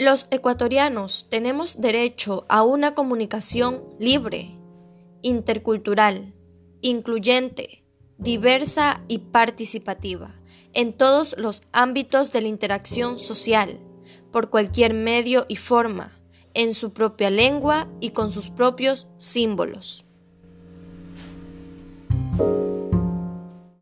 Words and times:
Los 0.00 0.28
ecuatorianos 0.30 1.26
tenemos 1.28 1.82
derecho 1.82 2.46
a 2.48 2.62
una 2.62 2.94
comunicación 2.94 3.84
libre, 3.98 4.58
intercultural, 5.20 6.32
incluyente, 6.80 7.84
diversa 8.16 9.04
y 9.08 9.18
participativa 9.18 10.40
en 10.72 10.94
todos 10.94 11.36
los 11.36 11.64
ámbitos 11.72 12.32
de 12.32 12.40
la 12.40 12.48
interacción 12.48 13.18
social, 13.18 13.78
por 14.32 14.48
cualquier 14.48 14.94
medio 14.94 15.44
y 15.48 15.56
forma, 15.56 16.18
en 16.54 16.72
su 16.72 16.94
propia 16.94 17.28
lengua 17.28 17.86
y 18.00 18.12
con 18.12 18.32
sus 18.32 18.48
propios 18.48 19.06
símbolos. 19.18 20.06